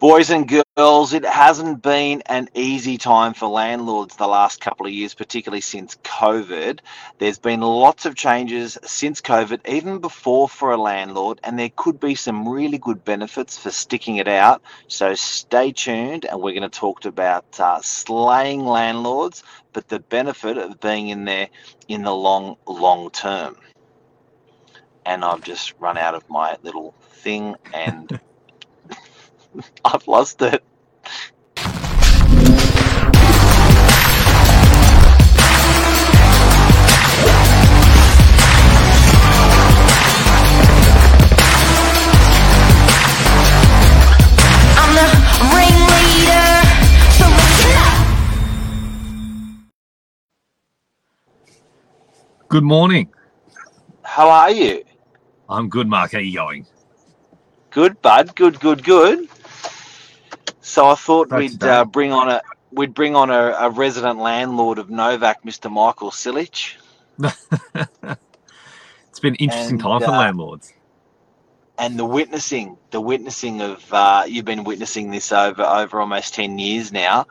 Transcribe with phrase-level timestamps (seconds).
[0.00, 4.92] Boys and girls, it hasn't been an easy time for landlords the last couple of
[4.92, 6.78] years, particularly since COVID.
[7.18, 11.98] There's been lots of changes since COVID, even before for a landlord, and there could
[11.98, 14.62] be some really good benefits for sticking it out.
[14.86, 20.58] So stay tuned, and we're going to talk about uh, slaying landlords, but the benefit
[20.58, 21.48] of being in there
[21.88, 23.56] in the long, long term.
[25.04, 28.20] And I've just run out of my little thing and.
[29.84, 30.62] I've lost it.
[44.76, 45.06] I'm the
[45.54, 46.48] ringleader,
[47.16, 48.06] so listen up.
[52.48, 53.08] Good morning.
[54.02, 54.84] How are you?
[55.48, 56.12] I'm good, Mark.
[56.12, 56.66] How are you going?
[57.70, 58.34] Good, bud.
[58.34, 59.28] Good, good, good.
[60.68, 64.18] So I thought That's we'd uh, bring on a we'd bring on a, a resident
[64.20, 65.70] landlord of Novak, Mr.
[65.70, 66.76] Michael Silich.
[69.10, 70.74] It's been an interesting And, time for uh, landlords.
[71.78, 76.58] and the witnessing, the witnessing of uh, you've been witnessing this over over almost ten
[76.58, 77.26] years now.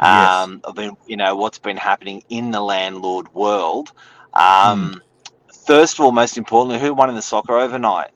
[0.00, 0.44] Yes.
[0.44, 3.92] Um, of been, you know what's been happening in the landlord world.
[4.34, 4.98] Um, Hmm.
[5.66, 8.10] First of all, most importantly, who won in the soccer overnight?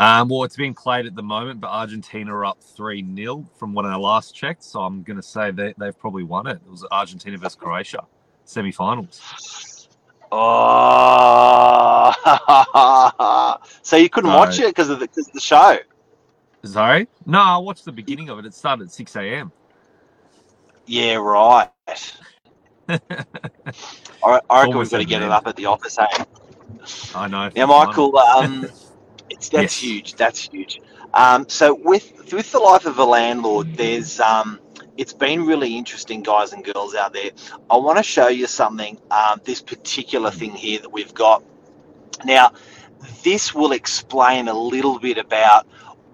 [0.00, 3.74] Um, well, it's being played at the moment, but Argentina are up 3 0 from
[3.74, 4.64] when I last checked.
[4.64, 6.58] So I'm going to say they, they've probably won it.
[6.64, 8.06] It was Argentina versus Croatia
[8.46, 9.86] semi finals.
[10.32, 12.14] Oh,
[13.82, 14.38] so you couldn't No.
[14.38, 15.76] watch it because of the because of the show.
[16.64, 17.06] Sorry?
[17.26, 18.46] No, I watched the beginning of it.
[18.46, 19.52] It started at 6 a.m.
[20.86, 21.68] Yeah, right.
[22.88, 22.98] I,
[24.24, 25.98] I reckon Almost we've got to get it up at the office.
[25.98, 26.24] Hey?
[27.14, 27.50] I know.
[27.54, 28.66] Now, Michael, um,
[29.40, 29.82] it's that's Yes.
[29.82, 30.16] huge.
[30.16, 30.82] That's huge.
[31.14, 34.60] Um, so with with the life of a landlord, there's um,
[34.98, 37.30] it's been really interesting, guys and girls out there.
[37.70, 38.98] I want to show you something.
[39.10, 41.42] Um, this particular thing here that we've got.
[42.24, 42.52] Now,
[43.24, 45.66] this will explain a little bit about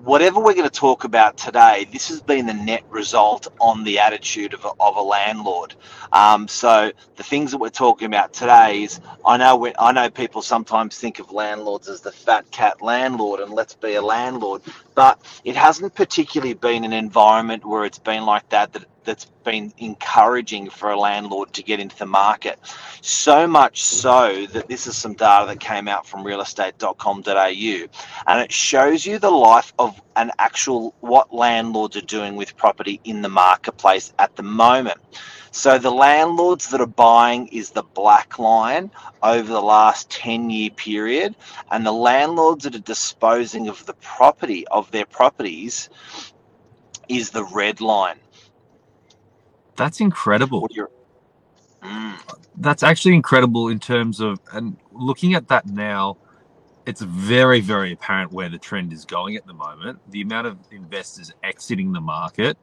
[0.04, 1.86] whatever we're going to talk about today.
[1.92, 5.74] This has been the net result on the attitude of a, of a landlord.
[6.12, 10.10] Um, so the things that we're talking about today is I know when, I know
[10.10, 14.62] people sometimes think of landlords as the fat cat landlord and let's be a landlord,
[14.94, 19.72] but it hasn't particularly been an environment where it's been like that that that's been
[19.78, 22.58] encouraging for a landlord to get into the market.
[23.00, 27.88] So much so that this is some data that came out from realestate.com.au
[28.26, 33.00] and it shows you the life of an actual what landlords are doing with property
[33.04, 34.98] in the marketplace at the moment.
[35.52, 38.90] So the landlords that are buying is the black line
[39.22, 41.34] over the last 10 year period
[41.70, 45.88] and the landlords that are disposing of the property of their properties
[47.08, 48.18] is the red line.
[49.76, 50.68] That's incredible.
[51.82, 52.18] Mm.
[52.56, 56.16] That's actually incredible in terms of, and looking at that now,
[56.86, 59.98] it's very, very apparent where the trend is going at the moment.
[60.10, 62.56] The amount of investors exiting the market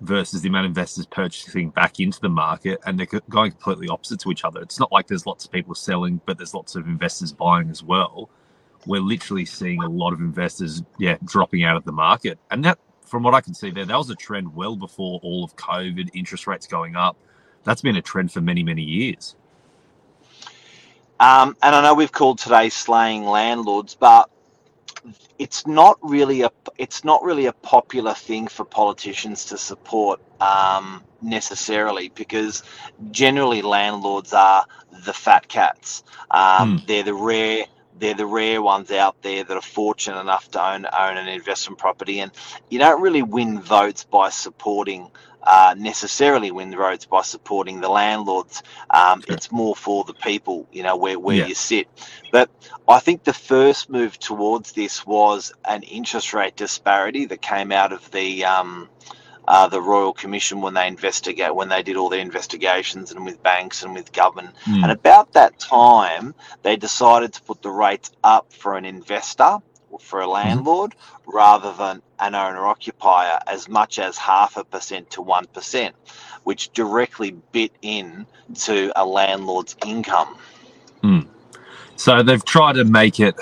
[0.00, 4.18] versus the amount of investors purchasing back into the market, and they're going completely opposite
[4.20, 4.60] to each other.
[4.60, 7.82] It's not like there's lots of people selling, but there's lots of investors buying as
[7.82, 8.28] well.
[8.86, 12.38] We're literally seeing a lot of investors, yeah, dropping out of the market.
[12.50, 15.44] And that, from what I can see there, that was a trend well before all
[15.44, 17.16] of COVID, interest rates going up.
[17.64, 19.34] That's been a trend for many, many years.
[21.20, 24.30] Um, and I know we've called today slaying landlords, but
[25.38, 31.02] it's not really a it's not really a popular thing for politicians to support um,
[31.22, 32.62] necessarily because
[33.10, 34.64] generally landlords are
[35.04, 36.02] the fat cats.
[36.30, 37.64] Um, They're the rare
[37.98, 41.78] they're the rare ones out there that are fortunate enough to own own an investment
[41.78, 42.32] property, and
[42.70, 45.10] you don't really win votes by supporting.
[45.42, 48.62] Uh, necessarily win votes by supporting the landlords.
[48.90, 49.34] Um, Sure.
[49.34, 51.46] It's more for the people, you know, where, where Yeah.
[51.48, 51.88] you sit.
[52.32, 52.50] But
[52.88, 57.92] I think the first move towards this was an interest rate disparity that came out
[57.92, 58.90] of the um,
[59.48, 63.42] uh, the Royal Commission when they investigate when they did all their investigations and with
[63.42, 64.54] banks and with government.
[64.66, 64.82] Mm.
[64.82, 69.58] And about that time, they decided to put the rates up for an investor
[69.90, 70.94] or for a landlord
[71.26, 75.96] rather than an owner occupier as much as half a percent to one percent,
[76.44, 80.36] which directly bit in to a landlord's income.
[81.96, 83.34] So they've tried to make it.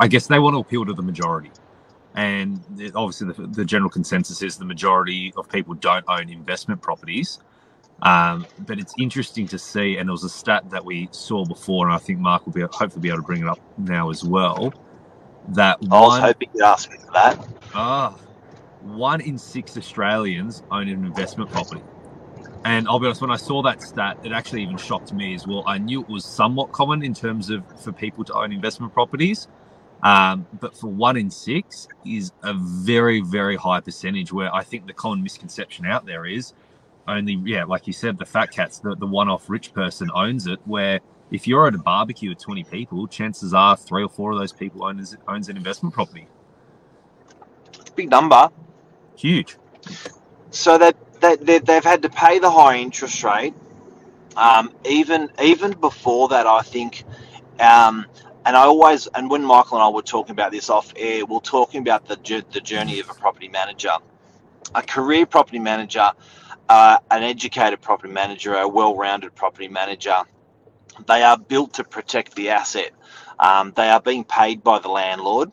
[0.00, 1.52] I guess they want to appeal to the majority,
[2.14, 6.82] and it- obviously the, the general consensus is the majority of people don't own investment
[6.82, 7.40] properties.
[8.02, 11.86] Um, but it's interesting to see, and there was a stat that we saw before,
[11.86, 14.24] and I think Mark will be hopefully be able to bring it up now as
[14.24, 14.74] well.
[15.48, 17.38] That I was one, hoping you'd ask me for that.
[17.74, 18.16] ah,
[18.80, 21.84] one in six Australians own an investment property.
[22.64, 25.46] And I'll be honest, when I saw that stat, it actually even shocked me as
[25.46, 25.64] well.
[25.66, 29.48] I knew it was somewhat common in terms of for people to own investment properties,
[30.04, 34.32] um, but for one in six is a very, very high percentage.
[34.32, 36.52] Where I think the common misconception out there is
[37.08, 40.46] only, yeah, like you said, the fat cats, the, the one off rich person owns
[40.46, 40.60] it.
[40.66, 44.38] Where if you're at a barbecue with 20 people, chances are three or four of
[44.38, 46.28] those people owns, owns an investment property.
[47.96, 48.50] Big number.
[49.16, 49.56] Huge.
[50.50, 53.54] So that they, they, they've had to pay the high interest rate.
[54.36, 57.04] Um, even even before that, I think,
[57.60, 58.04] um,
[58.46, 61.40] and I always and when Michael and I were talking about this off air, we're
[61.40, 62.16] talking about the
[62.52, 63.92] the journey of a property manager,
[64.74, 66.10] a career property manager,
[66.68, 70.22] uh, an educated property manager, a well-rounded property manager.
[71.06, 72.92] They are built to protect the asset.
[73.38, 75.50] Um, they are being paid by the landlord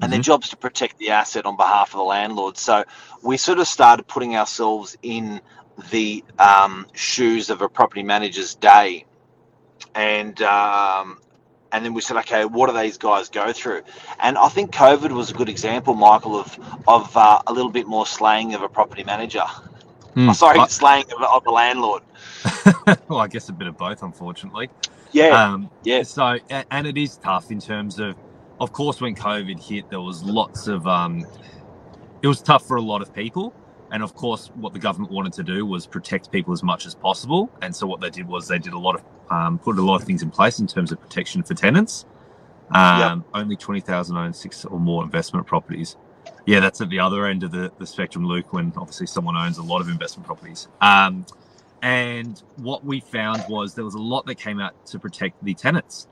[0.00, 0.24] and their Mhm.
[0.24, 2.56] job's to protect the asset on behalf of the landlord.
[2.56, 2.84] So
[3.22, 5.40] we sort of started putting ourselves in
[5.90, 9.06] the um, shoes of a property manager's day,
[9.94, 11.20] and um,
[11.72, 13.82] and then we said, okay, what do these guys go through?
[14.20, 16.58] And I think COVID was a good example, Michael, of
[16.88, 19.44] of uh, a little bit more slaying of a property manager.
[20.14, 20.30] Hmm.
[20.30, 22.02] Oh, sorry, I- slaying of, of the landlord.
[23.08, 24.70] well, I guess a bit of both, unfortunately.
[25.12, 26.02] Yeah, Um, yeah.
[26.02, 28.14] So, and it is tough in terms of,
[28.60, 31.26] of course, when COVID hit, there was lots of, um,
[32.22, 33.52] it was tough for a lot of people.
[33.92, 36.94] And of course, what the government wanted to do was protect people as much as
[36.94, 37.50] possible.
[37.62, 39.96] And so, what they did was they did a lot of, um, put a lot
[39.96, 42.06] of things in place in terms of protection for tenants.
[42.72, 45.96] Um, Only 20,000 own six or more investment properties.
[46.46, 49.58] Yeah, that's at the other end of the, the spectrum, Luke, when obviously someone owns
[49.58, 50.68] a lot of investment properties.
[50.80, 51.26] Um,
[51.82, 55.54] and what we found was there was a lot that came out to protect the
[55.54, 56.06] tenants.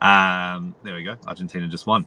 [0.00, 1.16] Um, there we go.
[1.26, 2.06] Argentina just won.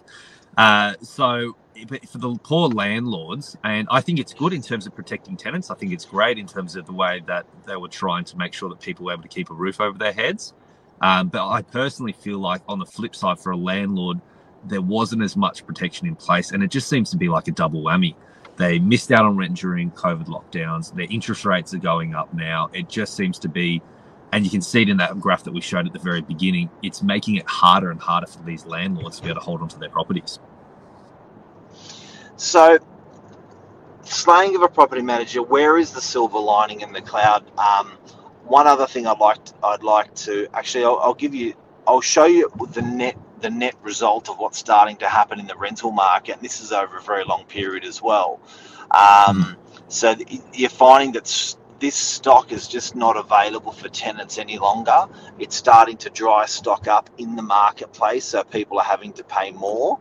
[0.57, 1.55] Uh, so
[1.87, 5.69] but for the poor landlords, and I think it's good in terms of protecting tenants.
[5.69, 8.53] I think it's great in terms of the way that they were trying to make
[8.53, 10.53] sure that people were able to keep a roof over their heads.
[11.01, 14.21] Um, but I personally feel like on the flip side, for a landlord,
[14.63, 17.51] there wasn't as much protection in place, and it just seems to be like a
[17.51, 18.15] double whammy.
[18.57, 20.93] They missed out on rent during COVID lockdowns.
[20.95, 22.69] Their interest rates are going up now.
[22.73, 23.81] It just seems to be,
[24.31, 26.69] and you can see it in that graph that we showed at the very beginning.
[26.81, 29.67] It's making it harder and harder for these landlords to be able to hold on
[29.69, 30.39] to their properties.
[32.37, 32.79] So,
[34.03, 35.41] slaying of a property manager.
[35.41, 37.45] Where is the silver lining in the cloud?
[37.57, 37.97] Um,
[38.45, 41.53] one other thing I'd like to, I'd like to actually I'll, I'll give you
[41.87, 45.55] I'll show you the net the net result of what's starting to happen in the
[45.57, 46.33] rental market.
[46.35, 48.39] And this is over a very long period as well.
[48.91, 50.15] Um, So
[50.53, 55.05] you're finding that this stock is just not available for tenants any longer.
[55.39, 59.51] It's starting to dry stock up in the marketplace, so people are having to pay
[59.51, 59.99] more.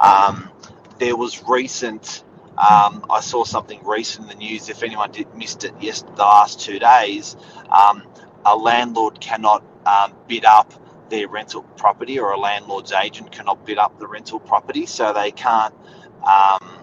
[0.00, 0.50] Um,
[0.98, 2.24] there was recent.
[2.58, 4.68] Um, I saw something recent in the news.
[4.68, 7.36] If anyone did missed it, yes, the last two days,
[7.70, 8.02] um,
[8.44, 10.72] a landlord cannot um, bid up
[11.10, 15.30] their rental property, or a landlord's agent cannot bid up the rental property, so they
[15.30, 15.74] can't.
[16.22, 16.78] Um,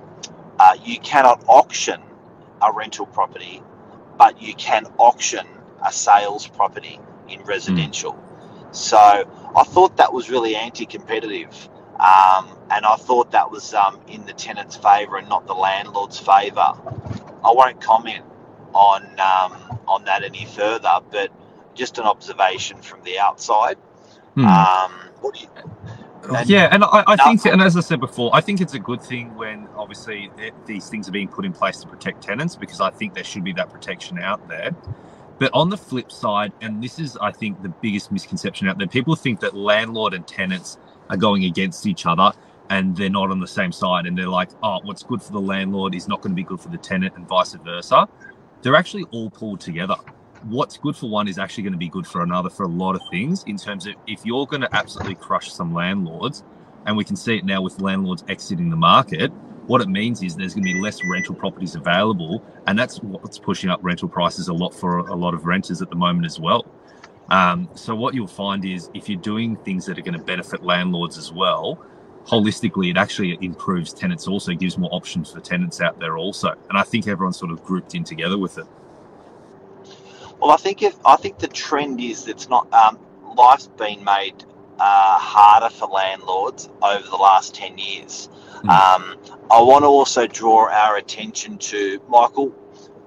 [0.59, 2.01] uh, you cannot auction
[2.61, 3.61] a rental property,
[4.17, 5.45] but you can auction
[5.85, 8.17] a sales property in residential.
[8.71, 11.69] So I thought that was really anti-competitive.
[12.03, 16.19] Um, and I thought that was um, in the tenant's favour and not the landlord's
[16.19, 16.73] favour.
[17.45, 18.25] I won't comment
[18.73, 21.31] on um, on that any further, but
[21.75, 23.77] just an observation from the outside.
[24.35, 24.45] Hmm.
[24.45, 24.91] Um,
[25.21, 25.47] what do you,
[26.37, 28.79] And- yeah, and I, I think, and as I said before, I think it's a
[28.79, 32.55] good thing when obviously it, these things are being put in place to protect tenants
[32.55, 34.71] because I think there should be that protection out there.
[35.39, 38.87] But on the flip side, and this is, I think, the biggest misconception out there,
[38.87, 40.77] people think that landlord and tenants
[41.09, 42.31] are going against each other
[42.69, 44.05] and they're not on the same side.
[44.05, 46.59] And they're like, oh, what's good for the landlord is not going to be good
[46.59, 48.07] for the tenant and vice versa.
[48.61, 49.95] They're actually all pulled together
[50.45, 52.95] what's good for one is actually going to be good for another for a lot
[52.95, 56.43] of things in terms of if you're going to absolutely crush some landlords
[56.85, 59.31] and we can see it now with landlords exiting the market
[59.67, 63.39] what it means is there's going to be less rental properties available and that's what's
[63.39, 66.39] pushing up rental prices a lot for a lot of renters at the moment as
[66.39, 66.65] well
[67.29, 70.63] um, so what you'll find is if you're doing things that are going to benefit
[70.63, 71.83] landlords as well
[72.25, 76.77] holistically it actually improves tenants also gives more options for tenants out there also and
[76.77, 78.65] i think everyone's sort of grouped in together with it
[80.43, 82.99] Well, I think if I think the trend is it's not um,
[83.37, 84.43] life's been made
[84.77, 88.27] uh, harder for landlords over the last ten years.
[88.55, 88.69] Mm.
[88.69, 89.17] Um,
[89.49, 92.53] I want to also draw our attention to Michael.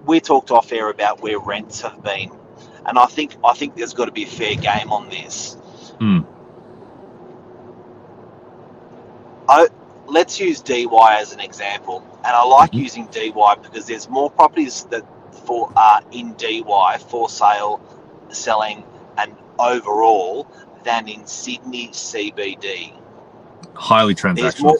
[0.07, 2.31] We talked off air about where rents have been,
[2.87, 5.57] and I think I think there's got to be a fair game on this.
[6.00, 6.25] Mm.
[9.49, 9.69] I,
[10.07, 12.83] let's use Dee Why as an example, and I like Mhm.
[12.83, 15.05] using Dee Why because there's more properties that
[15.45, 17.81] for are in Dee Why for sale,
[18.31, 18.85] selling,
[19.19, 20.47] and overall
[20.85, 22.93] than in Sydney CBD.
[23.75, 24.62] Highly transactional.
[24.62, 24.76] more,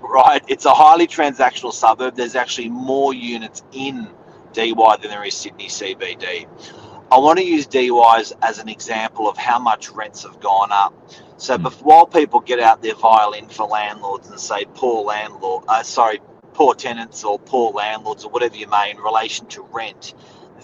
[0.00, 0.42] right?
[0.48, 2.14] It's a highly transactional suburb.
[2.16, 4.08] There's actually more units in
[4.52, 6.46] Dee Why than there is Sydney CBD.
[7.10, 10.92] I want to use DYs as an example of how much rents have gone up.
[11.36, 11.72] So Mm.
[11.82, 16.20] while people get out their violin for landlords and say poor landlord, uh, sorry,
[16.54, 20.14] poor tenants or poor landlords or whatever you may in relation to rent,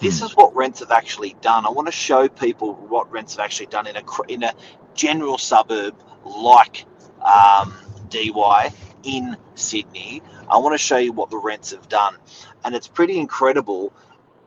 [0.01, 0.25] this Mm.
[0.25, 1.65] is what rents have actually done.
[1.65, 4.53] I want to show people what rents have actually done in a in a
[4.95, 5.95] general suburb
[6.25, 6.87] like
[7.25, 7.73] um,
[8.09, 8.73] Dee Why
[9.05, 10.23] in Sydney.
[10.49, 12.17] I want to show you what the rents have done,
[12.65, 13.93] and it's pretty incredible.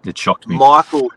[0.05, 0.57] It shocked me.
[0.57, 1.09] Michael,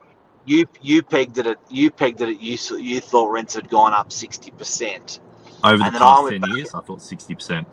[0.48, 3.92] you you pegged it at you pegged it at you you thought rents had gone
[3.92, 5.20] up sixty percent
[5.62, 7.66] Over the past 10 back- years, I thought 60%.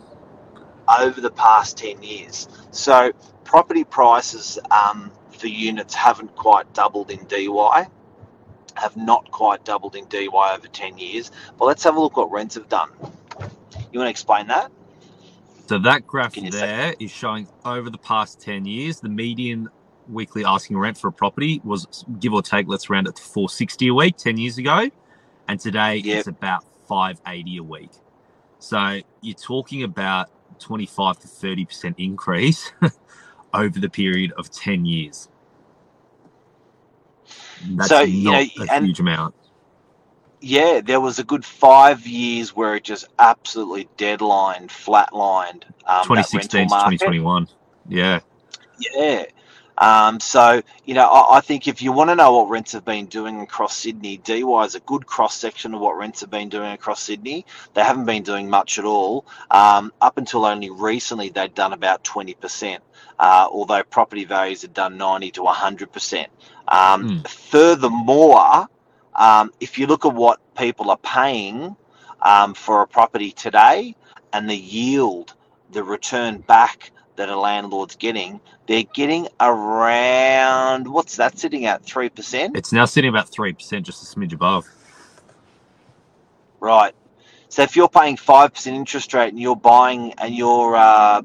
[1.00, 2.48] over the past ten years.
[2.72, 3.12] So
[3.44, 7.88] property prices um, for units haven't quite doubled in Dee Why,
[8.76, 11.32] have not quite doubled in Dee Why over ten years.
[11.58, 12.90] But let's have a look what rents have done.
[13.92, 14.72] You want to explain that?
[15.68, 19.70] So that graph you say- there is showing over the past 10 years, the median
[20.10, 23.90] weekly asking rent for a property was give or take, let's round it to 460
[23.90, 24.90] a week 10 years ago.
[25.48, 26.18] And today Yep.
[26.18, 27.92] it's about 580 a week.
[28.60, 32.72] So you're talking about 25 to 30% increase
[33.54, 35.30] over the period of 10 years.
[37.62, 39.36] That's So, not you know, a and- huge amount.
[40.42, 45.64] Yeah, there was a good five years where it just absolutely deadlined, flatlined.
[45.88, 47.48] Um, 2016 rental to 2021.
[47.90, 48.22] Yeah.
[48.80, 49.26] Yeah.
[49.78, 52.86] Um, so, you know, I, I think if you want to know what rents have
[52.86, 56.30] been doing across Sydney, Dee Why is a good cross section of what rents have
[56.32, 57.46] been doing across Sydney.
[57.74, 59.26] They haven't been doing much at all.
[59.52, 62.80] Um, up until only recently, they'd done about 20%,
[63.20, 66.28] uh, although property values had done 90 to 100%.
[66.68, 67.28] Um, Mm.
[67.28, 68.68] Furthermore,
[69.16, 71.76] um, if you look at what people are paying
[72.22, 73.96] um, for a property today
[74.34, 75.34] and the yield,
[75.72, 82.10] the return back that a landlord's getting, they're getting around what's that sitting at three
[82.10, 84.68] percent, It's now sitting about 3%, just a smidge above.
[86.60, 86.94] right?
[87.50, 91.22] So if you're paying five percent interest rate and you're buying and you're uh,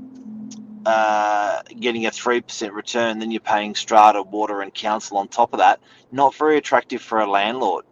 [0.86, 5.52] uh, getting a three percent return, then you're paying strata, water, and council on top
[5.52, 5.80] of that.
[6.12, 7.84] Not very attractive for a landlord.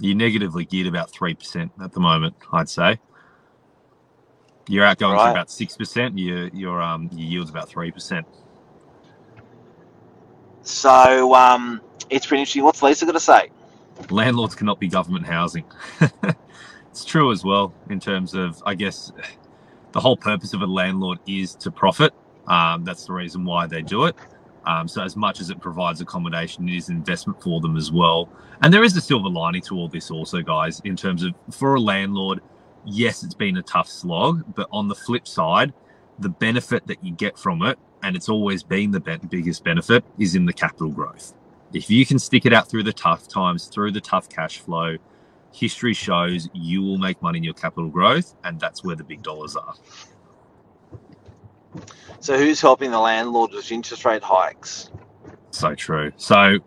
[0.00, 3.00] You're negatively geared about 3% at the moment, I'd say.
[4.68, 5.28] Your outgoings Right.
[5.28, 8.24] are about 6%, your, your, um, your yield's about 3%.
[10.62, 12.64] So um, it's pretty interesting.
[12.64, 13.50] What's Lisa going to say?
[14.10, 15.64] landlords cannot be government housing.
[16.90, 19.12] it's true as well in terms of, I guess,
[19.92, 22.12] the whole purpose of a landlord is to profit.
[22.46, 24.16] Um, that's the reason why they do it.
[24.64, 27.90] Um, so, as much as it provides accommodation, it is an investment for them as
[27.90, 28.28] well.
[28.60, 31.74] And there is a silver lining to all this, also, guys, in terms of for
[31.74, 32.40] a landlord,
[32.84, 35.72] yes, it's been a tough slog, but on the flip side,
[36.18, 40.04] the benefit that you get from it, and it's always been the be- biggest benefit,
[40.18, 41.34] is in the capital growth
[41.72, 44.96] if you can stick it out through the tough times, through the tough cash flow,
[45.52, 49.22] history shows you will make money in your capital growth, and that's where the big
[49.22, 49.74] dollars are.
[52.20, 54.90] So who's helping the landlord with interest rate hikes?
[55.50, 56.12] So true.
[56.16, 56.58] So,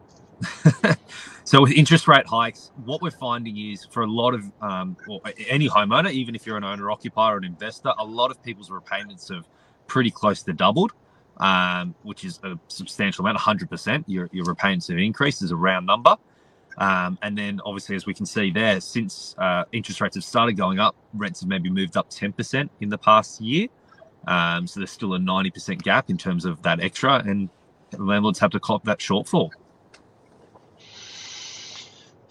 [1.43, 5.21] so with interest rate hikes, what we're finding is for a lot of um, or
[5.47, 8.69] any homeowner, even if you're an owner occupier or an investor, a lot of people's
[8.69, 9.47] repayments have
[9.87, 10.91] pretty close to doubled.
[11.37, 14.03] Um, which is a substantial amount, 100%.
[14.05, 16.15] Your, your repayments have increased is a round number.
[16.77, 20.53] Um, and then, obviously, as we can see there, since uh, interest rates have started
[20.53, 23.67] going up, rents have maybe moved up 10% in the past year.
[24.27, 27.49] Um, so there's still a 90% gap in terms of that extra, and
[27.97, 29.49] landlords have to cop that shortfall.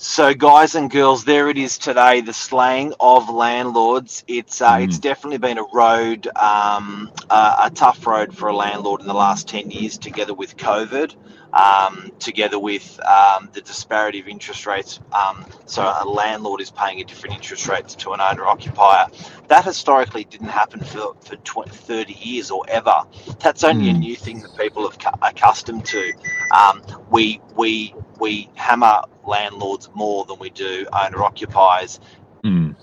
[0.02, 2.22] So, guys and girls, there it is today.
[2.22, 4.24] The slaying of landlords.
[4.28, 4.84] It's uh, Mm.
[4.84, 9.14] it's definitely been a road, um, uh, a tough road for a landlord in the
[9.14, 9.98] last ten years.
[9.98, 11.14] Together with COVID,
[11.54, 15.00] um, together with um, the disparity of interest rates.
[15.12, 19.06] Um, so, a landlord is paying a different interest rate to an owner occupier.
[19.48, 23.04] That historically didn't happen for for 20, 30 years or ever.
[23.40, 24.00] That's only a Mm.
[24.00, 26.12] new thing that people have cu- accustomed to.
[26.50, 32.00] Um, we we we hammer landlords more than we do owner occupiers
[32.44, 32.74] Mm.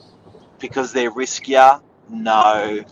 [0.60, 1.82] because they're riskier.
[2.10, 2.84] No,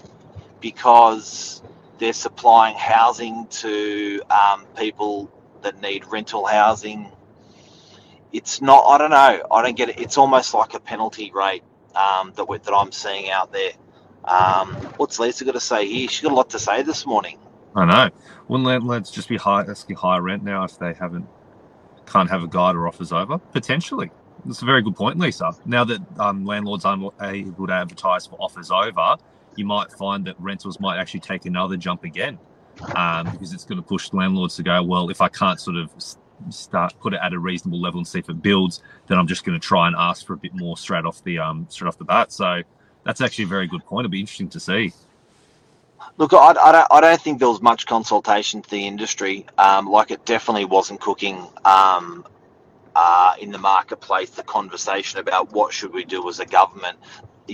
[0.60, 1.62] because
[2.00, 7.12] they're supplying housing to um, people that need rental housing.
[8.34, 8.84] It's not.
[8.86, 9.48] I don't know.
[9.52, 10.00] I don't get it.
[10.00, 11.64] It's almost like a penalty rate
[11.96, 13.72] um, that that I'm seeing out there.
[14.25, 16.10] Um, what's Lisa got to say here?
[16.10, 17.38] She's got a lot to say this morning.
[17.75, 18.10] I know.
[18.48, 21.28] Wouldn't landlords just be high, asking higher rent now if they haven't
[22.06, 23.38] can't have a guide or offers over?
[23.38, 24.12] Potentially.
[24.46, 25.52] That's a very good point, Lisa.
[25.66, 29.18] Now that um, landlords aren't able to advertise for offers over,
[29.56, 32.38] you might find that rentals might actually take another jump again
[32.96, 35.90] um, because it's going to push landlords to go, well, if I can't sort of
[36.50, 39.46] start put it at a reasonable level and see if it builds, then I'm just
[39.46, 41.98] going to try and ask for a bit more straight off the um, straight off
[41.98, 42.32] the bat.
[42.32, 42.62] So
[43.04, 44.06] that's actually a very good point.
[44.06, 44.94] It'll be interesting to see.
[46.18, 49.46] Look, I, I, don't, I don't think there was much consultation to the industry.
[49.58, 52.25] Um, like it definitely wasn't cooking um,
[52.96, 54.30] uh, in the marketplace.
[54.30, 56.98] The conversation about what should we do as a government,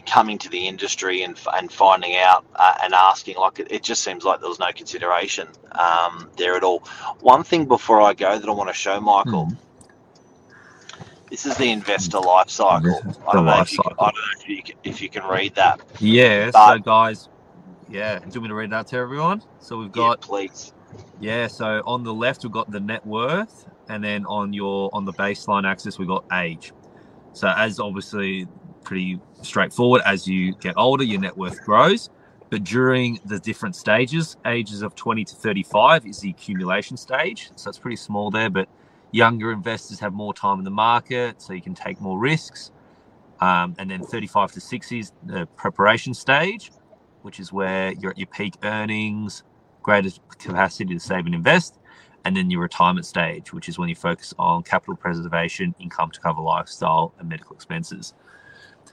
[0.06, 4.04] coming to the industry and and finding out uh, and asking, like it, it, just
[4.04, 6.80] seems like there was no consideration um, there at all.
[7.20, 9.48] One thing before I go that I want to show Michael.
[9.48, 9.58] Mhm.
[11.30, 12.90] This is the investor life cycle.
[12.90, 15.02] Is I don't, the know if, you can, I don't know if you can, if
[15.02, 15.80] you can read that.
[16.00, 16.52] Yeah.
[16.52, 17.30] so guys,
[17.92, 18.20] yeah.
[18.20, 19.44] Do you want me to read that to everyone?
[19.60, 20.74] So we've Yeah, got please.
[21.20, 25.06] Yeah, so on the left we've got the net worth, and then on your on
[25.06, 26.74] the baseline axis we've got age.
[27.34, 28.48] So as obviously
[28.84, 32.10] pretty straightforward, as you get older, your net worth grows.
[32.52, 37.52] But during the different stages, ages of 20 to 35 is the accumulation stage.
[37.56, 38.70] So it's pretty small there, but
[39.12, 42.72] younger investors have more time in the market, so you can take more risks.
[43.42, 46.72] Um, and then 35 to 60 is the preparation stage,
[47.22, 49.44] which is where you're at your peak earnings,
[49.84, 51.80] greater capacity to save and invest,
[52.26, 56.20] and then your retirement stage, which is when you focus on capital preservation, income to
[56.20, 58.14] cover lifestyle, and medical expenses.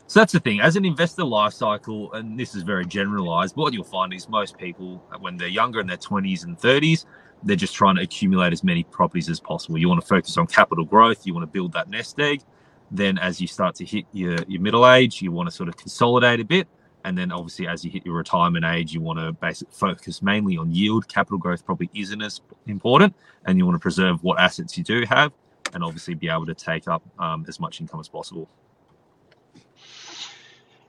[0.07, 0.61] So that's the thing.
[0.61, 4.29] As an investor life cycle, and this is very generalized, but what you'll find is
[4.29, 7.05] most people, when they're younger in their 20s and 30s,
[7.43, 9.79] they're just trying to accumulate as many properties as possible.
[9.79, 12.43] You want to focus on capital growth, you want to build that nest egg.
[12.91, 15.77] Then, as you start to hit your, your middle age, you want to sort of
[15.77, 16.67] consolidate a bit.
[17.09, 20.59] And then obviously, as you hit your retirement age, you want to basically focus mainly
[20.59, 21.09] on yield.
[21.09, 23.15] Capital growth probably isn't as important,
[23.47, 25.33] and you want to preserve what assets you do have,
[25.73, 28.47] and obviously be able to take up um, as much income as possible.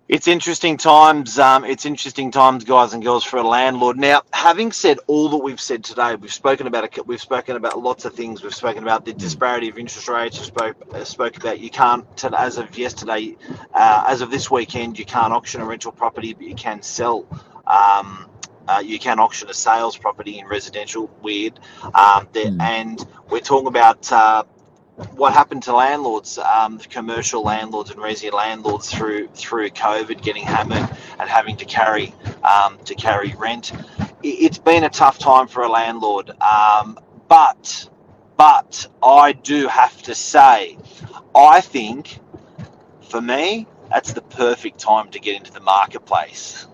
[0.09, 1.37] It's interesting times.
[1.37, 3.95] Um, it's interesting times, guys and girls, for a landlord.
[3.95, 7.79] Now, having said all that we've said today, we've spoken about a, we've spoken about
[7.79, 8.41] lots of things.
[8.41, 10.39] We've spoken about the disparity of interest rates.
[10.39, 13.37] We spoke uh, spoke about you can't as of yesterday,
[13.75, 17.27] uh, as of this weekend, you can't auction a rental property, but you can sell.
[17.67, 18.25] Um,
[18.67, 21.07] uh, you can auction a sales property in residential.
[21.21, 21.59] Weird.
[21.93, 22.61] Um, there, Hmm.
[22.61, 24.43] And we're talking about uh,
[25.15, 30.89] what happened to landlords, um, commercial landlords and resi landlords through through COVID, getting hammered
[31.19, 33.71] and having to carry um, to carry rent.
[34.23, 37.89] It's been a tough time for a landlord, um, but
[38.37, 40.77] but I do have to say,
[41.35, 42.19] I think
[43.01, 46.67] for me that's the perfect time to get into the marketplace.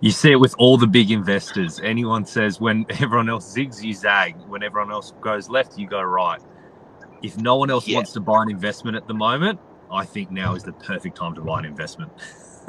[0.00, 1.80] You see it with all the big investors.
[1.82, 4.36] Anyone says when everyone else zigs, you zag.
[4.46, 6.40] When everyone else goes left, you go right.
[7.22, 7.96] If no one else Yeah.
[7.96, 11.34] wants to buy an investment at the moment, I think now is the perfect time
[11.36, 12.12] to buy an investment.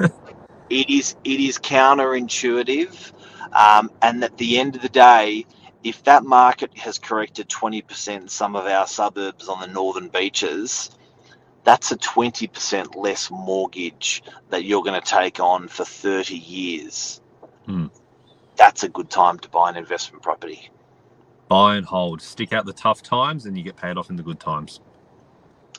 [0.70, 3.12] it is it is counterintuitive,
[3.58, 5.46] um, and at the end of the day,
[5.84, 10.08] if that market has corrected twenty percent in some of our suburbs on the northern
[10.08, 10.90] beaches,
[11.64, 17.20] that's a twenty percent less mortgage that you're going to take on for thirty years.
[17.66, 17.86] Hmm.
[18.56, 20.70] That's a good time to buy an investment property.
[21.48, 22.22] Buy and hold.
[22.22, 24.80] Stick out the tough times, and you get paid off in the good times.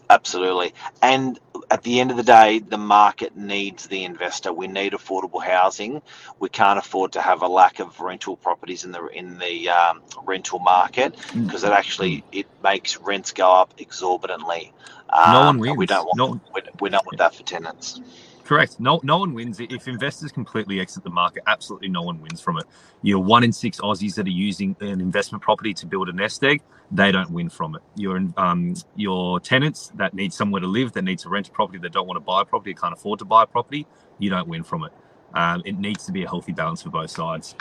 [0.10, 0.74] Absolutely.
[1.04, 1.40] And
[1.72, 4.54] at the end of the day, the market needs the investor.
[4.54, 6.02] We need affordable housing.
[6.40, 10.04] We can't afford to have a lack of rental properties in the in the um,
[10.26, 11.48] rental market Mm.
[11.48, 14.74] because it actually it makes rents go up exorbitantly.
[15.10, 15.90] Um, No one We wins.
[15.90, 18.02] don't want No- we, we don't want that for tenants.
[18.50, 18.80] Correct.
[18.80, 21.44] No, no one wins if investors completely exit the market.
[21.46, 22.64] Absolutely, no one wins from it.
[23.04, 26.44] You're one in six Aussies that are using an investment property to build a nest
[26.44, 26.64] egg.
[26.90, 27.84] They don't win from it.
[27.96, 31.78] Your um, your tenants that need somewhere to live, that need to rent a property,
[31.78, 33.86] that don't want to buy a property, can't afford to buy a property.
[34.18, 34.94] You don't win from it.
[35.36, 37.54] Um, it needs to be a healthy balance for both sides.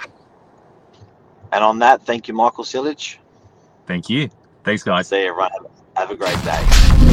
[1.53, 3.19] And on that, thank you, Michael Silich.
[3.87, 4.31] Thank you.
[4.65, 5.09] Thanks, guys.
[5.09, 5.51] See you, everyone.
[5.97, 7.08] Have a great day.